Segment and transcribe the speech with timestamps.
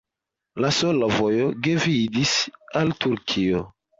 [0.63, 2.33] La sola vojo gvidis
[2.83, 3.63] al Turkio.